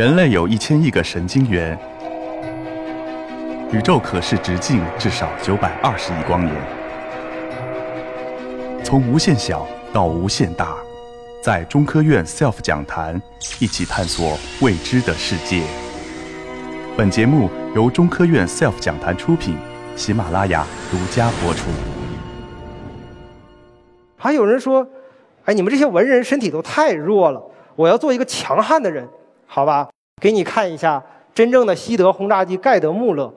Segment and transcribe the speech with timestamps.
[0.00, 1.78] 人类有一千亿个神经元，
[3.70, 6.56] 宇宙可视直径至少九百二十亿光年。
[8.82, 10.74] 从无限小到无限大，
[11.42, 13.20] 在中科院 SELF 讲坛
[13.58, 15.60] 一起探索未知的世界。
[16.96, 19.54] 本节目由中科院 SELF 讲坛出品，
[19.96, 21.68] 喜马拉雅独家播出。
[24.16, 24.88] 还有人说
[25.44, 27.42] ：“哎，你们这些文人身体都太弱了，
[27.76, 29.06] 我要做一个强悍的人。”
[29.52, 29.90] 好吧，
[30.22, 31.04] 给你看一下
[31.34, 33.34] 真正的西德轰炸机盖德穆勒。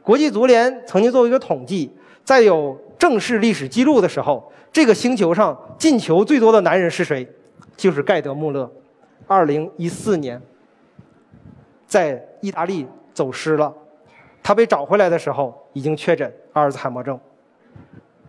[0.00, 1.90] 国际足联曾经做过一个统计，
[2.22, 7.28] 在有正式历史记录的时候，这个星球上进球最多的男人是谁？
[7.76, 8.70] 就是盖德穆勒。
[9.26, 10.40] 二零一四年，
[11.84, 13.74] 在意大利走失了，
[14.40, 17.18] 他被找回来的时候已经确诊阿尔兹海默症。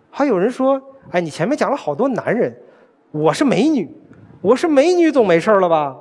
[0.09, 0.81] 还有人说
[1.13, 2.51] ：“哎，你前面讲了好多男人，
[3.11, 3.87] 我是美女，
[4.41, 5.95] 我是美女总没事了吧？”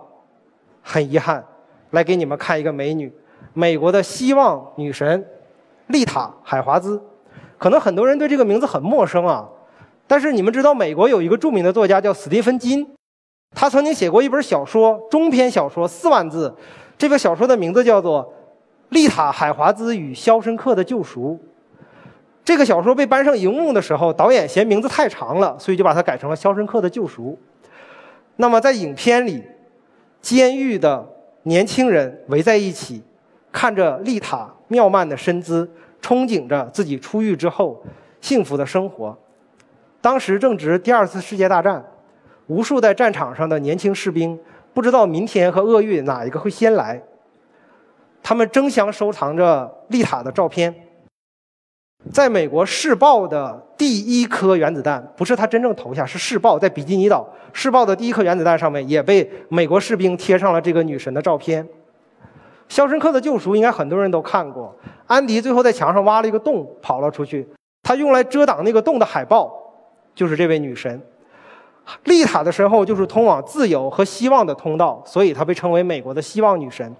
[0.83, 1.45] 很遗憾，
[1.91, 3.13] 来给你们看一个美女，
[3.53, 5.27] 美国的希望女神
[5.89, 7.03] 丽塔·海华兹。
[7.59, 9.49] 可能很多人对这个名字很陌生啊，
[10.07, 12.87] 但是你们知道美国有一个著名的作家叫史蒂芬金，
[13.55, 16.55] 他曾经写过一本小说，中篇小说四万字，
[16.97, 18.25] 这个小说的名字叫做
[18.91, 21.39] 《丽塔·海华兹与肖申克的救赎》。
[22.45, 27.37] 这个小说被搬上荧幕的时候，导演嫌名字太长了，所以就把它改成了《肖申克的救赎》。
[28.37, 29.43] 那么在影片里。
[30.21, 31.07] 监狱的
[31.45, 33.03] 年轻人围在一起，
[33.51, 35.71] 看着丽塔妙曼的身姿，
[36.03, 37.83] 憧憬着自己出狱之后
[38.21, 39.17] 幸福的生活。
[40.01, 41.85] 当时正值第二次世界大战，
[42.47, 44.39] 无数在战场上的年轻士兵
[44.75, 47.03] 不知道明天和厄运哪一个会先来，
[48.23, 50.75] 他们争相收藏着丽塔的照片。
[52.13, 61.65] 在美国试爆的第一颗原子弹，不是他真正投下，是试爆在比基尼岛试爆的第一颗原子弹上面，也被美国士兵贴上了这个女神的照片。
[62.69, 64.75] 《肖申克的救赎》应该很多人都看过，
[65.07, 67.47] 安迪最后在墙上挖了一个洞跑了出去，
[67.83, 69.53] 他用来遮挡那个洞的海报
[70.15, 71.01] 就是这位女神。
[72.05, 76.95] 丽塔的身后就是通往自由和希望的通道，所以她被称为美国的希望女神。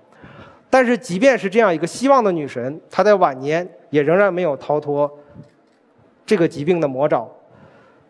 [0.71, 5.11] 但是，即便是这样一个希望的女神，她在晚年也仍然没有逃脱
[6.27, 7.29] 这个疾病的魔爪。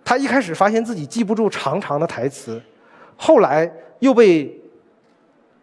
[0.04, 2.60] 他一开始发现自己记不住长长的台词，
[3.16, 4.60] 后来又被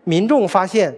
[0.04, 0.96] 民众发现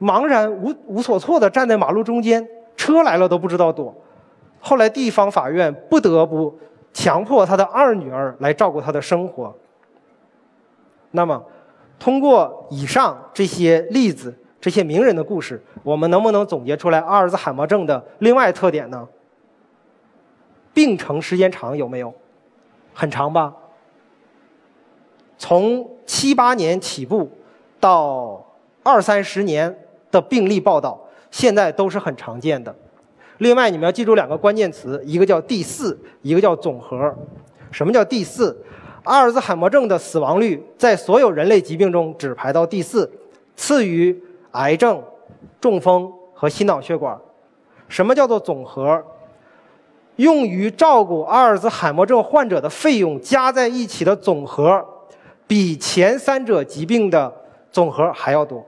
[0.00, 3.94] 茫然无无所措的站在马路中间，车来了都不知道躲。
[4.60, 6.56] 后来，地方法院不得不
[6.92, 9.52] 强迫他的二女儿来照顾他的生活。
[11.10, 11.44] 那么，
[11.98, 14.34] 通过以上这些例子。
[14.62, 19.08] 这些名人的故事，我们能不能总结出来阿尔兹海默症的另外特点呢？
[20.72, 22.14] 病程时间长有没有？
[22.94, 23.52] 很长吧。
[25.36, 27.28] 从七八年起步
[27.80, 28.46] 到
[28.84, 29.76] 二三十年
[30.12, 32.72] 的病例报道，现在都是很常见的。
[33.38, 37.12] 另外，你们要记住两个关键词，一个叫第四，一个叫总和。
[37.72, 38.56] 什么叫第四？
[39.02, 43.10] 阿尔兹海默症的死亡率在所有人类疾病中只排到第四，
[43.56, 44.16] 次于。
[44.52, 45.02] 癌症、
[45.60, 47.18] 中风和心脑血管，
[47.88, 49.04] 什么叫做总和？
[50.16, 54.86] 用于照顾阿尔兹海默症患者的费用加在一起的总和，
[55.46, 57.32] 比前三者疾病的
[57.70, 58.64] 总和还要多。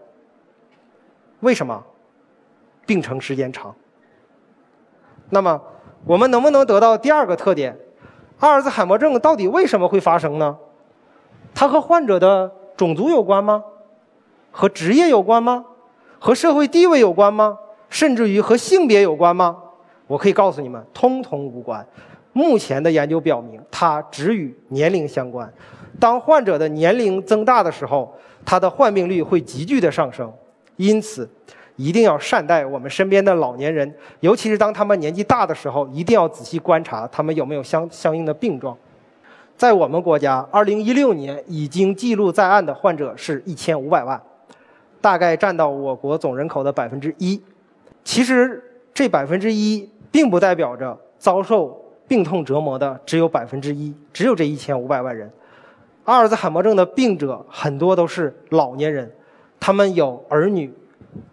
[1.41, 1.84] 为什么？
[2.87, 3.75] 病程时间长。
[5.28, 5.61] 那么，
[6.06, 7.78] 我们能不能得到第二个特点？
[8.41, 10.56] 阿尔兹海默症到底为什么会发生呢？
[11.55, 13.62] 它和患者的种族有关吗？
[14.50, 15.65] 和职业有关吗？
[16.19, 17.59] 和社会地位有关吗？
[17.91, 19.57] 甚至于和性别有关吗？
[20.07, 21.87] 我可以告诉你们，通通无关。
[22.33, 25.51] 目前的研究表明，它只与年龄相关。
[26.01, 28.13] 当患者的年龄增大的时候，
[28.45, 30.33] 他的患病率会急剧的上升。
[30.77, 31.29] 因此，
[31.77, 38.77] 一定要善待我们身边的老年人，尤其是当他们年纪大的时候，一定要仔细观察他们有没有相相应的病状。
[39.57, 44.21] 在我们国家，2016年已经记录在案的患者是一千五百万。
[45.05, 47.39] 大概占到我国总人口的百分之一，
[48.05, 48.65] 其实
[48.95, 51.79] 这百分之一并不代表着遭受
[52.09, 55.31] 病痛折磨的只有百分之一，只有这一千五百万人。
[56.05, 59.12] 阿尔兹海默症的病者很多都是老年人，
[59.61, 60.73] 他们有儿女，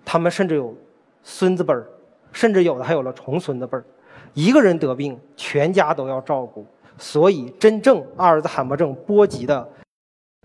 [0.03, 0.75] 他们甚至有
[1.23, 1.87] 孙子辈儿，
[2.33, 3.85] 甚至有的还有了重孙子辈儿。
[4.33, 6.65] 一个人得病，全家都要照顾，
[6.97, 9.65] 所以真正阿尔兹海默症波及的。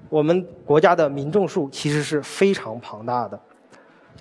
[0.08, 3.38] 我们国家的民众数其实是非常庞大的，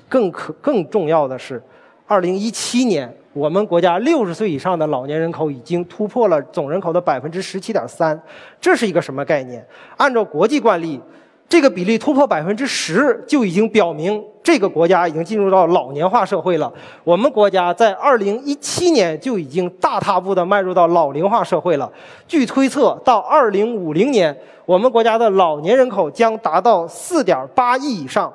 [0.09, 1.61] 更可更重要的是，
[2.07, 8.19] 二零一七年我们国家六十岁以上的老年人口已经突破了总人口的百分之十七点三，
[8.59, 9.65] 这是一个什么概念？
[9.97, 10.99] 按照国际惯例，
[11.47, 16.71] 这个比例突破百分之十，就已经表明这个国家已经进入到老年化社会了。
[17.03, 21.91] 我们国家在二零一七年就已经大踏步的迈入到老龄化社会了。
[22.27, 24.37] 据推测，到二零五零年，
[24.67, 28.31] 我们国家的老年人口将达到四点八亿以上。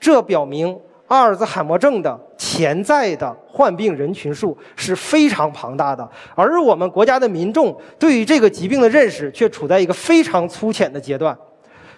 [0.00, 0.74] 这表明
[1.08, 11.36] 阿尔兹海默症的潜在的患病人群数是非常庞大的，而我们国家的民众对于这个疾病的认识却处在一个非常粗浅的阶段。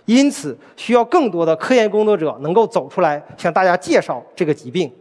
[0.04, 4.92] 因此，需要更多的科研工作者能够走出来，向大家介绍这个疾病。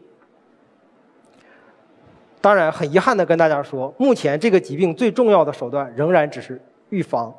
[2.40, 7.34] 当然，很遗憾的跟大家说，目前这个疾病最重要的手段仍然只是预防。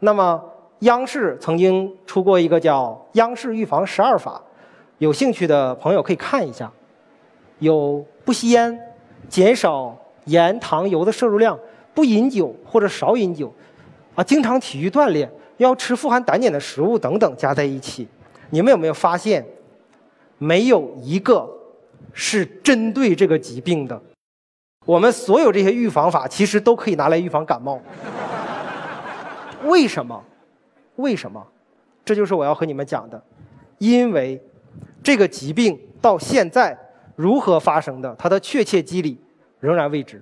[0.00, 0.42] 那么，
[0.80, 4.42] 央视曾经出过一个叫《央视预防十二法》，
[4.98, 6.70] 有兴趣的朋友可以看一下。
[7.60, 8.76] 有不吸烟、
[9.28, 11.56] 减少盐、糖、油的摄入量、
[11.94, 13.52] 不饮酒或者少饮酒，
[14.16, 15.30] 啊，经常体育锻炼。
[15.62, 18.06] 要吃富含胆碱的食物等等加在一起，
[18.50, 19.44] 你们有没有发现，
[20.38, 21.48] 没有一个
[22.12, 24.00] 是针对这个疾病的？
[24.84, 27.80] 我们所有这些预防法其实都可以拿来预防感冒。
[29.64, 30.22] 为什么？
[30.96, 31.46] 为什么？
[32.04, 33.22] 这就是我要和你们讲的。
[33.78, 34.40] 因为
[35.02, 36.76] 这个疾病到现在
[37.16, 39.18] 如何发生的，它的确切机理
[39.60, 40.20] 仍然未知，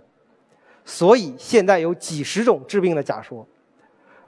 [0.84, 3.46] 所以现在有几十种治病的假说。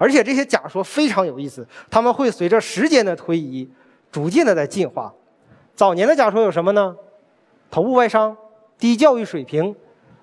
[0.03, 3.71] 而且这些假说非常有意思，他们会随着时间的推移，
[4.11, 5.15] 逐渐的在进化。
[5.77, 6.97] 早年的假说有什么呢？
[7.71, 8.37] 头部外伤、
[8.77, 9.73] 低教育水平，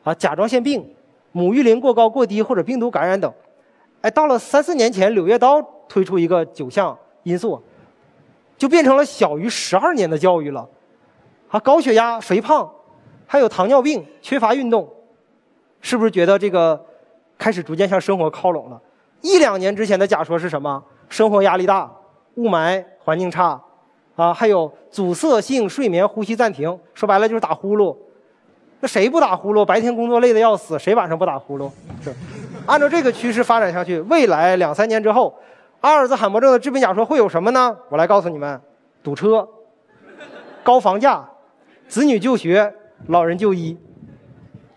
[0.04, 0.94] 啊，甲状腺病、
[1.32, 3.34] 母育龄过高过低或者病毒感染等。
[4.02, 7.64] 哎，到了三四年前，柳叶刀推出一个九项因素，
[8.58, 10.68] 就变成了小于十二年的教育了。
[11.48, 12.70] 啊，高血压、肥胖，
[13.26, 14.90] 还有糖尿病、缺乏运动，
[15.80, 16.86] 是不是觉得这个
[17.38, 18.82] 开始逐渐向生活靠拢了？
[19.22, 20.84] 一两年之前的假说是什么？
[21.10, 21.92] 生活压力大，
[22.36, 23.60] 雾霾环境差，
[24.16, 27.98] 啊，还有阻塞性睡眠呼吸暂停，说白了就是打呼噜。
[28.80, 29.66] 那谁不打呼噜？
[29.66, 31.70] 白天工作累得要死，谁晚上不打呼噜？
[32.04, 32.14] 是。
[32.66, 35.36] 按照这个趋势发展下去，未来两三年之后，
[35.82, 37.76] 阿尔兹海默症的致病假说会有什么呢？
[37.90, 38.62] 我来告诉你们：
[39.02, 39.50] 堵车、
[40.64, 41.28] 高房价、
[41.88, 42.74] 子女就学、
[43.08, 43.76] 老人就医，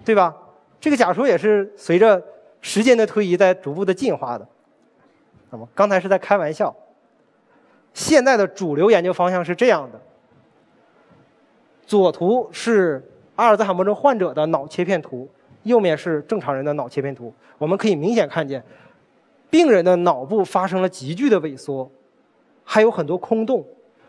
[0.05, 0.35] 对吧？
[0.81, 2.21] 这个假说也是随着。
[2.63, 4.49] 时间的推移在逐步的进化的，
[5.51, 6.75] 那么刚才是在开玩笑。
[7.93, 10.01] 现在的主流研究方向是这样的：
[11.85, 15.29] 左图是阿尔兹海默症患者的脑切片图，
[15.65, 17.35] 右面是正常人的脑切片图。
[17.59, 18.65] 我们可以明显看见，
[19.51, 21.91] 病人的脑部发生了急剧的萎缩，
[22.65, 23.63] 还有很多空洞，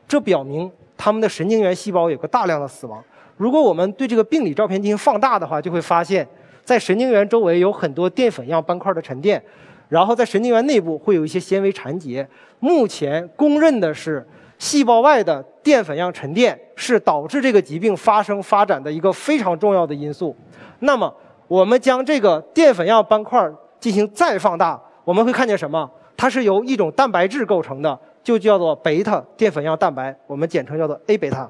[0.07, 3.03] 这表明他们的神经元细胞有个大量的死亡。
[3.35, 6.25] 如果我们对这个病理照片进行放大的话，就会发现。
[6.63, 9.41] 在神经元周围有很多淀粉样斑块的沉淀，
[9.89, 12.27] 然后在神经元内部会有一些纤维缠结。
[12.59, 14.25] 目前公认的是，
[14.57, 20.35] 细胞外的淀粉样沉淀是导致这个疾病发生发展的一个非常重要的因素。
[20.79, 21.13] 那么，
[21.47, 25.89] 我们将这个淀粉样斑块进行再放大，我们会看见什么？
[26.15, 31.49] 它是由一种蛋白质构成的，就叫做贝塔淀粉样蛋白，我们简称叫做 A 贝塔。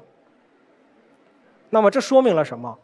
[1.70, 2.76] 那么这说明了什么？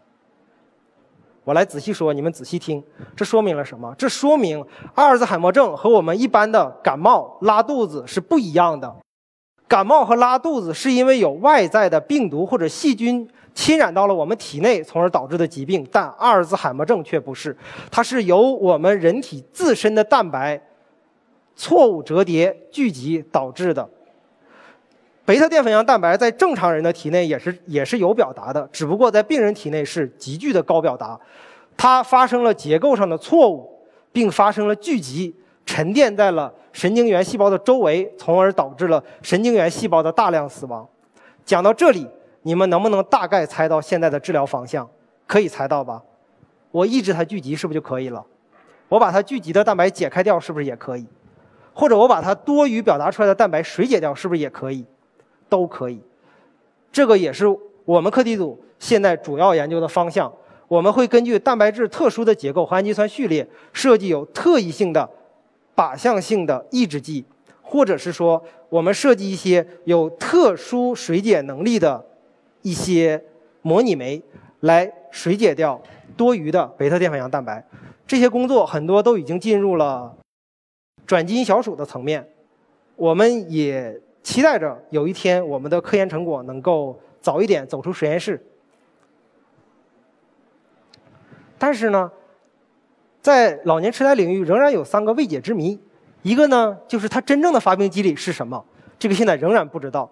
[1.44, 2.82] 我来仔细说，你们仔细听，
[3.16, 3.94] 这说明了什么？
[3.96, 4.64] 这说明
[4.94, 8.94] 阿尔兹海默症和我们一般的感冒、拉肚子是不一样的。
[9.66, 17.56] 感冒和拉肚子是因为有外在的病毒或者细菌侵染到了我们体内，从而导致的疾病，但阿尔兹海默症却不是，
[17.90, 20.60] 它是由我们人体自身的蛋白
[21.56, 23.88] 错误折叠聚集导致的。
[25.30, 31.16] 贝塔淀粉样蛋白在正常人的体内也是也是有表达的，只不过在病人体内是急剧的高表达，
[31.76, 35.32] 它发生了结构上的错误，并发生了聚集，
[35.64, 40.84] 沉淀在了神经元细胞的周围，从而导致了神经元细胞的大量死亡。
[41.44, 42.08] 讲到这里，
[42.42, 44.90] 你们能不能大概猜到现在的治疗方向？
[45.28, 46.02] 可以猜到吧？
[46.72, 48.26] 我抑制它聚集是不是就可以了？
[48.88, 51.06] 我把它聚集的蛋白解开掉是不是也可以？
[51.72, 54.84] 或者我把它多余表达出来的蛋白水解掉是不是也可以？
[55.50, 56.00] 都可以，
[56.90, 57.44] 这个也是
[57.84, 60.32] 我们课题组现在主要研究的方向。
[60.68, 65.10] 我们会根据蛋白质特殊的结构和氨基酸序列，设计有特异性的
[65.74, 67.24] 靶向性的抑制剂，
[67.60, 72.06] 或者是说，我们设计一些有特殊水解能力的
[72.62, 73.20] 一些
[73.62, 74.22] 模拟酶，
[74.60, 75.82] 来水解掉
[76.16, 77.66] 多余的贝塔淀粉样蛋白。
[78.06, 80.16] 这些工作很多都已经进入了
[81.04, 82.28] 转基因小鼠的层面，
[82.94, 84.00] 我们也。
[84.30, 88.40] 期待着有一天我们的科研成果能够早一点走出实验室。
[91.58, 92.08] 但是呢，
[93.20, 95.76] 在老年痴呆领域仍然有三个未解之谜。
[96.22, 98.64] 一个呢，就是它真正的发病机理是什么？
[99.00, 100.08] 这个现在仍然不知道。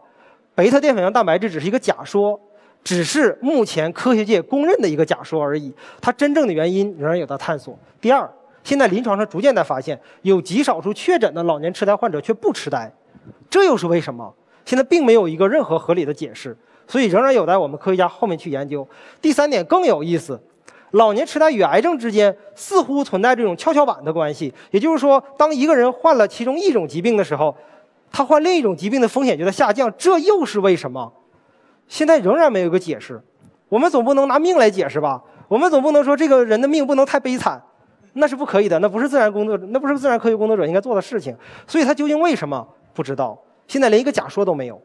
[0.53, 2.41] 贝塔淀粉样蛋白质只是一个假说，
[2.83, 5.73] 只是目前科学界公认的一个假说而已。
[6.01, 7.79] 它真正的原因仍然有待探索。
[8.01, 8.29] 第二，
[8.65, 12.93] 现在临床上逐渐在发现，有极少数确诊的老年痴呆患者却不痴呆，
[13.51, 14.35] 这又是为什么？
[14.65, 16.57] 现在并没有一个任何合理的解释，
[16.87, 18.87] 所以仍然有待我们科学家后面去研究。
[19.21, 20.41] 第三点更有意思，
[20.91, 27.57] 老年痴呆与癌症之间似乎存在这种跷跷板的关系，也就是说，当一个人患了其中一种疾病的时候。
[28.11, 31.13] 他患另一种疾病的风险就在下降，这又是为什么？
[31.89, 33.23] 现在仍然没有一个解释。
[33.69, 35.23] 我们总不能拿命来解释吧？
[35.47, 37.63] 我们总不能说这个人的命不能太悲惨，
[38.15, 41.37] 那是不可以的，那不是自然工作，那不是自然科学工作者应该做的事情。
[41.67, 42.67] 所以他究竟为什么
[42.99, 43.39] 不知道？
[43.69, 44.83] 现在连一个假说都没有。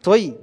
[0.00, 0.34] 所以，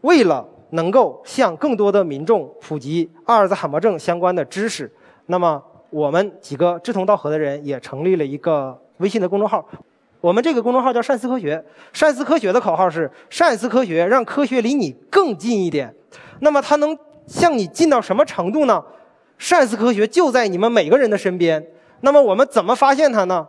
[0.00, 4.92] 为了能够向更多的民众普及阿尔兹海默症相关的知识，
[5.26, 8.76] 那么我们几个志同道合的人也成立了一个。
[8.96, 9.64] 微信的公众号，
[10.20, 11.64] 我们这个公众号叫“善思科学”。
[11.94, 15.94] 善思科学的口号是“善思科学，让科学离你更近一点”。
[16.40, 18.82] 那么它能向你近到什么程度呢？
[19.38, 21.64] 善思科学就在你们每个人的身边。
[22.00, 23.46] 那么我们怎么发现它呢？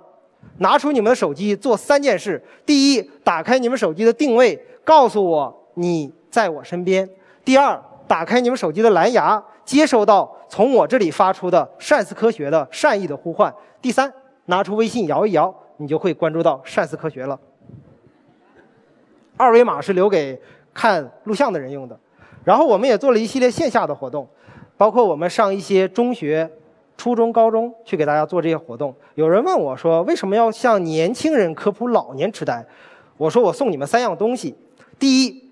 [0.60, 7.06] 拿出你们的手机做三件事：第一，打开你们手机的定位，告诉我你在我身边；
[7.46, 13.52] 第二，打开你们手机的蓝牙，接收到从我这里发出的善思科学的善意的呼唤；
[13.82, 14.12] 第三。
[14.50, 17.38] 拿出微信摇一摇，你就会关注到善思科学了。
[19.36, 20.42] 二维码是留给
[20.74, 22.00] 看录像的人用的。
[22.46, 24.26] 然后我们也做了一系列线下的活动，
[24.78, 26.50] 包括我们上一些中学、
[26.98, 28.94] 初中、高中去给大家做这些活动。
[29.16, 32.66] 有人问我说：“为什么要向年轻人科普老年痴呆？”
[33.18, 34.56] 我说：“我送你们三样东西。
[34.98, 35.50] 第一，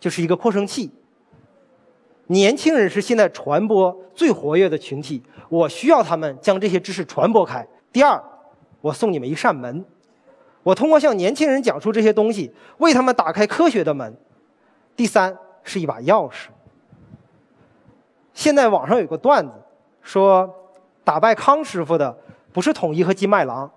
[0.00, 0.90] 就是一个扩声器。
[2.28, 8.22] 年轻人是现在传播最活跃的群体，我需要他们将这些知识传播开。”第二，
[8.80, 9.84] 我送你们一扇门，
[10.62, 14.16] 我通过向年轻人讲述这些东西，为他们打开科学的门。
[14.96, 16.48] 第三，是一把钥匙。
[18.34, 19.52] 现在网上有个段子，
[20.02, 20.54] 说
[21.08, 22.14] 打败康师傅的
[22.52, 23.70] 不是统一和金麦郎，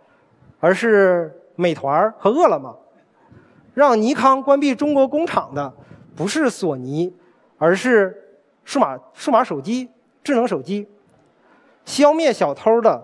[0.59, 2.75] 而是美团和饿了么；
[3.73, 5.73] 让尼康关闭中国工厂的
[6.13, 7.15] 不是索尼，
[7.57, 8.13] 而是
[8.65, 9.89] 数码数码手机、
[10.21, 10.85] 智能手机；
[11.85, 13.01] 消灭小偷的。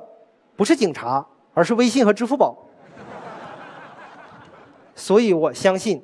[0.58, 2.54] 不是警察，而是微信和支付宝。
[4.94, 6.04] 所以我相信，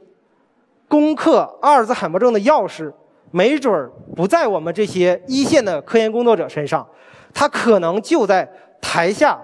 [0.87, 2.93] 攻克阿尔兹海默症的钥匙，
[3.31, 6.87] 没准儿不在我们这些一线的科研工作者身上，
[7.33, 8.47] 它可能就在
[8.81, 9.41] 台下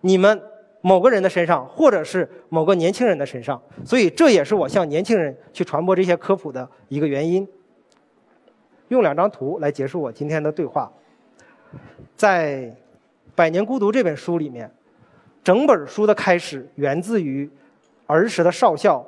[0.00, 0.40] 你们
[0.80, 3.60] 某个人的身上，或者是某个年轻人的身上。
[3.84, 7.46] 所以这也是我向年轻人去传播这些科普的一个原因。
[8.88, 10.92] 用两张图来结束我今天的对话，
[12.16, 12.74] 在。
[13.34, 14.70] 《百年孤独》这本书里面，
[15.42, 17.50] 整本书的开始源自于
[18.06, 19.02] 儿时的少校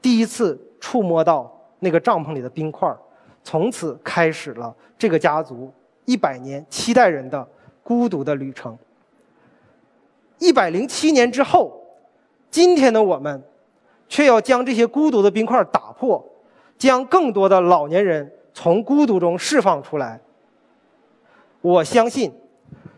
[0.00, 2.88] 第一次触摸到那个帐篷里的冰块
[3.42, 5.72] 从此开始了这个家族
[6.04, 7.46] 一百年七代人的
[7.88, 8.76] 孤独的旅程。
[10.38, 11.80] 一百零七年之后，
[12.50, 13.42] 今天的我们
[14.10, 16.22] 却要将这些孤独的冰块打破，
[16.76, 20.20] 将更多的老年人从孤独中释放出来。
[21.62, 22.30] 我相信。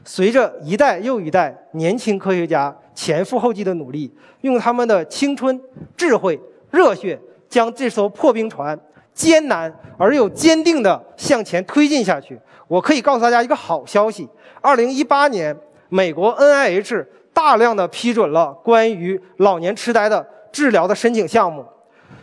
[0.02, 5.60] 随着一代又一代年轻科学家前赴后继的努力，用他们的青春、
[5.94, 7.20] 智慧、热血，
[7.50, 8.76] 将这艘破冰船
[9.12, 12.38] 艰难而又坚定地向前推进下去。
[12.68, 14.28] 我可以告诉大家一个好消息：
[14.60, 15.56] 二零一八年，
[15.88, 21.64] 美国 NIH 大量的批准了关于老年痴呆的治疗的申请项目。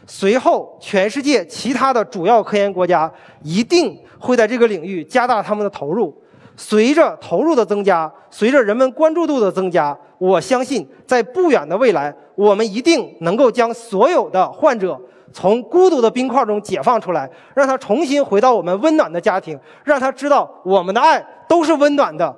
[0.06, 3.12] 随后，全世界其他的主要科研国家
[3.44, 6.16] 一定会在这个领域加大他们的投入。
[6.56, 15.00] 随着投入的增加，随着人们关注度的增加，我相信在不远的未来，我们一定能够将所有的患者
[15.34, 22.36] 从孤独的冰块中解放出来，让他重新回到我们温暖的家庭，让他知道我们的爱都是温暖的。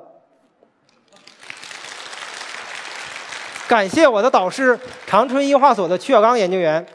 [3.68, 6.86] 感谢我的导师长春医化所的曲小刚研究员，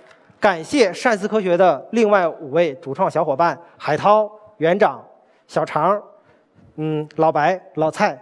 [0.40, 5.02] 感谢善思科学的另外五位主创小伙伴：海涛、园长、
[5.46, 6.02] 小常。
[6.76, 8.20] 嗯，老白、老蔡，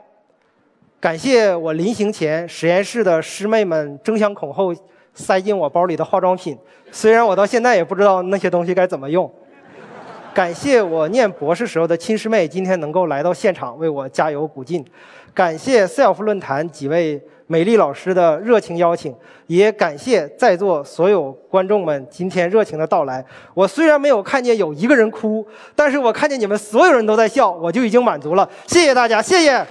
[1.00, 4.74] 感谢我临行前实验室的师妹们争相恐后
[5.14, 6.56] 塞进我包里的化妆品，
[6.90, 9.30] 虽然我到现在也不知道那些东西该怎么用。
[10.34, 14.84] 感谢我念博士时候的亲师妹今天能够来到现场为我加油鼓劲，
[15.34, 17.20] 感谢 SELF 论坛几位。
[17.48, 19.14] 美丽老师的热情邀请，
[19.46, 23.22] 也感谢在座所有观众们今天热情的到来。
[23.52, 28.48] 我虽然没有看见有一个人哭，但是我看见你们所有人都在笑，我就已经满足了。
[28.66, 29.66] 谢谢大家，谢谢。